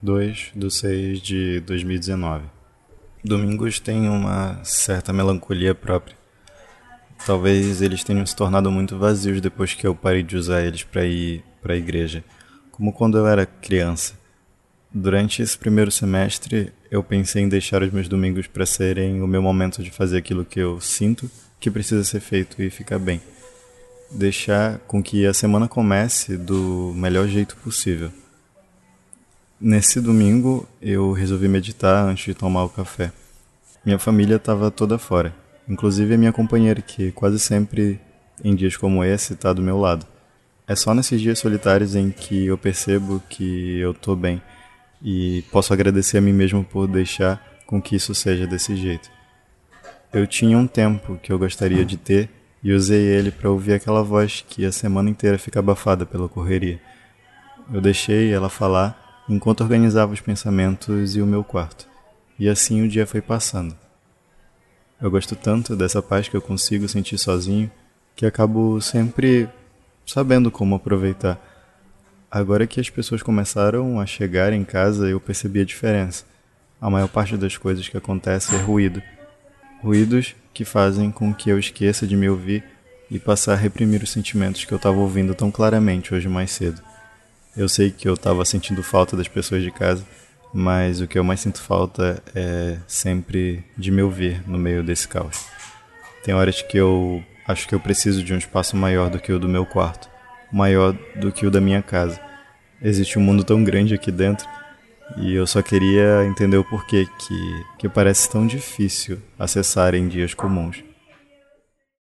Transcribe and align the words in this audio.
2 0.00 0.52
de 0.54 0.70
6 0.70 1.20
de 1.20 1.60
2019. 1.62 2.44
Domingos 3.24 3.80
têm 3.80 4.08
uma 4.08 4.62
certa 4.62 5.12
melancolia 5.12 5.74
própria. 5.74 6.16
Talvez 7.26 7.82
eles 7.82 8.04
tenham 8.04 8.24
se 8.24 8.36
tornado 8.36 8.70
muito 8.70 8.96
vazios 8.96 9.40
depois 9.40 9.74
que 9.74 9.84
eu 9.84 9.96
parei 9.96 10.22
de 10.22 10.36
usar 10.36 10.62
eles 10.62 10.84
para 10.84 11.04
ir 11.04 11.42
para 11.60 11.74
a 11.74 11.76
igreja, 11.76 12.22
como 12.70 12.92
quando 12.92 13.18
eu 13.18 13.26
era 13.26 13.44
criança. 13.44 14.14
Durante 14.94 15.42
esse 15.42 15.58
primeiro 15.58 15.90
semestre, 15.90 16.72
eu 16.92 17.02
pensei 17.02 17.42
em 17.42 17.48
deixar 17.48 17.82
os 17.82 17.90
meus 17.90 18.06
domingos 18.06 18.46
para 18.46 18.64
serem 18.64 19.20
o 19.20 19.26
meu 19.26 19.42
momento 19.42 19.82
de 19.82 19.90
fazer 19.90 20.18
aquilo 20.18 20.44
que 20.44 20.60
eu 20.60 20.80
sinto 20.80 21.28
que 21.58 21.72
precisa 21.72 22.04
ser 22.04 22.20
feito 22.20 22.62
e 22.62 22.70
ficar 22.70 23.00
bem. 23.00 23.20
Deixar 24.12 24.78
com 24.86 25.02
que 25.02 25.26
a 25.26 25.34
semana 25.34 25.66
comece 25.66 26.36
do 26.36 26.92
melhor 26.94 27.26
jeito 27.26 27.56
possível. 27.56 28.12
Nesse 29.60 30.00
domingo, 30.00 30.68
eu 30.80 31.10
resolvi 31.10 31.48
meditar 31.48 32.04
antes 32.04 32.26
de 32.26 32.34
tomar 32.34 32.62
o 32.62 32.68
café. 32.68 33.10
Minha 33.84 33.98
família 33.98 34.36
estava 34.36 34.70
toda 34.70 34.98
fora, 34.98 35.34
inclusive 35.68 36.14
a 36.14 36.16
minha 36.16 36.32
companheira, 36.32 36.80
que 36.80 37.10
quase 37.10 37.40
sempre, 37.40 38.00
em 38.44 38.54
dias 38.54 38.76
como 38.76 39.02
esse, 39.02 39.32
está 39.32 39.52
do 39.52 39.60
meu 39.60 39.76
lado. 39.76 40.06
É 40.64 40.76
só 40.76 40.94
nesses 40.94 41.20
dias 41.20 41.40
solitários 41.40 41.96
em 41.96 42.12
que 42.12 42.46
eu 42.46 42.56
percebo 42.56 43.20
que 43.28 43.80
eu 43.80 43.90
estou 43.90 44.14
bem 44.14 44.40
e 45.02 45.42
posso 45.50 45.72
agradecer 45.72 46.18
a 46.18 46.20
mim 46.20 46.32
mesmo 46.32 46.62
por 46.62 46.86
deixar 46.86 47.44
com 47.66 47.82
que 47.82 47.96
isso 47.96 48.14
seja 48.14 48.46
desse 48.46 48.76
jeito. 48.76 49.10
Eu 50.12 50.24
tinha 50.24 50.56
um 50.56 50.68
tempo 50.68 51.18
que 51.20 51.32
eu 51.32 51.38
gostaria 51.38 51.84
de 51.84 51.96
ter 51.96 52.30
e 52.62 52.72
usei 52.72 53.02
ele 53.02 53.32
para 53.32 53.50
ouvir 53.50 53.72
aquela 53.72 54.04
voz 54.04 54.44
que 54.48 54.64
a 54.64 54.70
semana 54.70 55.10
inteira 55.10 55.36
fica 55.36 55.58
abafada 55.58 56.06
pela 56.06 56.28
correria. 56.28 56.80
Eu 57.72 57.80
deixei 57.80 58.32
ela 58.32 58.48
falar 58.48 59.07
enquanto 59.28 59.60
organizava 59.60 60.12
os 60.12 60.20
pensamentos 60.20 61.14
e 61.14 61.20
o 61.20 61.26
meu 61.26 61.44
quarto. 61.44 61.86
E 62.38 62.48
assim 62.48 62.82
o 62.82 62.88
dia 62.88 63.06
foi 63.06 63.20
passando. 63.20 63.76
Eu 65.00 65.10
gosto 65.10 65.36
tanto 65.36 65.76
dessa 65.76 66.02
paz 66.02 66.28
que 66.28 66.36
eu 66.36 66.42
consigo 66.42 66.88
sentir 66.88 67.18
sozinho 67.18 67.70
que 68.16 68.26
acabo 68.26 68.80
sempre 68.80 69.48
sabendo 70.04 70.50
como 70.50 70.74
aproveitar. 70.74 71.38
Agora 72.28 72.66
que 72.66 72.80
as 72.80 72.90
pessoas 72.90 73.22
começaram 73.22 74.00
a 74.00 74.06
chegar 74.06 74.52
em 74.52 74.64
casa, 74.64 75.08
eu 75.08 75.20
percebi 75.20 75.60
a 75.60 75.64
diferença. 75.64 76.24
A 76.80 76.90
maior 76.90 77.08
parte 77.08 77.36
das 77.36 77.56
coisas 77.56 77.88
que 77.88 77.96
acontece 77.96 78.56
é 78.56 78.58
ruído. 78.58 79.00
Ruídos 79.80 80.34
que 80.52 80.64
fazem 80.64 81.12
com 81.12 81.32
que 81.32 81.48
eu 81.48 81.60
esqueça 81.60 82.08
de 82.08 82.16
me 82.16 82.28
ouvir 82.28 82.64
e 83.08 83.20
passar 83.20 83.52
a 83.52 83.56
reprimir 83.56 84.02
os 84.02 84.10
sentimentos 84.10 84.64
que 84.64 84.72
eu 84.72 84.76
estava 84.76 84.98
ouvindo 84.98 85.32
tão 85.32 85.50
claramente 85.50 86.12
hoje 86.12 86.28
mais 86.28 86.50
cedo. 86.50 86.82
Eu 87.58 87.68
sei 87.68 87.90
que 87.90 88.08
eu 88.08 88.14
estava 88.14 88.44
sentindo 88.44 88.84
falta 88.84 89.16
das 89.16 89.26
pessoas 89.26 89.64
de 89.64 89.72
casa, 89.72 90.06
mas 90.54 91.00
o 91.00 91.08
que 91.08 91.18
eu 91.18 91.24
mais 91.24 91.40
sinto 91.40 91.60
falta 91.60 92.22
é 92.32 92.78
sempre 92.86 93.64
de 93.76 93.90
me 93.90 94.00
ouvir 94.00 94.48
no 94.48 94.56
meio 94.56 94.84
desse 94.84 95.08
caos. 95.08 95.44
Tem 96.22 96.32
horas 96.32 96.62
que 96.62 96.76
eu 96.78 97.20
acho 97.48 97.66
que 97.66 97.74
eu 97.74 97.80
preciso 97.80 98.22
de 98.22 98.32
um 98.32 98.38
espaço 98.38 98.76
maior 98.76 99.10
do 99.10 99.18
que 99.18 99.32
o 99.32 99.40
do 99.40 99.48
meu 99.48 99.66
quarto, 99.66 100.08
maior 100.52 100.96
do 101.16 101.32
que 101.32 101.48
o 101.48 101.50
da 101.50 101.60
minha 101.60 101.82
casa. 101.82 102.20
Existe 102.80 103.18
um 103.18 103.22
mundo 103.22 103.42
tão 103.42 103.64
grande 103.64 103.92
aqui 103.92 104.12
dentro 104.12 104.46
e 105.16 105.34
eu 105.34 105.44
só 105.44 105.60
queria 105.60 106.24
entender 106.26 106.58
o 106.58 106.64
porquê 106.64 107.08
que, 107.18 107.64
que 107.76 107.88
parece 107.88 108.30
tão 108.30 108.46
difícil 108.46 109.18
acessar 109.36 109.96
em 109.96 110.06
dias 110.06 110.32
comuns. 110.32 110.84